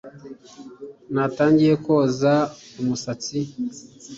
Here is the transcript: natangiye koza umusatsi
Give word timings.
natangiye 1.13 1.73
koza 1.85 2.33
umusatsi 2.81 3.37